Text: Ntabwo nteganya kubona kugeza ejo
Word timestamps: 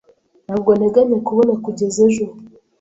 Ntabwo 0.45 0.69
nteganya 0.77 1.17
kubona 1.27 1.53
kugeza 1.63 1.97
ejo 2.07 2.25